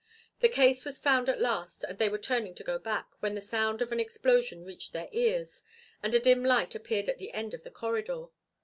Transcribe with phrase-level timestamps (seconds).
[0.39, 3.39] The case was found at last and they were turning to go back, when the
[3.39, 5.61] sound of an explosion reached their ears
[6.01, 8.25] and a dim light appeared at the end of the corridor.